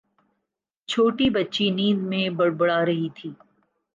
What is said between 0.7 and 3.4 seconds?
چھوٹی بچی نیند میں بڑبڑا رہی تھی